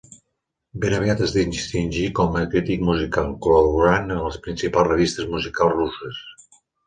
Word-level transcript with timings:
Ben 0.85 0.93
aviat 0.99 1.19
es 1.25 1.33
distingí 1.35 2.05
com 2.19 2.39
a 2.39 2.45
crític 2.55 2.81
musical, 2.87 3.29
col·laborant 3.47 4.09
en 4.17 4.23
les 4.29 4.39
principals 4.49 4.91
revistes 4.95 5.29
musicals 5.35 5.77
russes. 5.83 6.19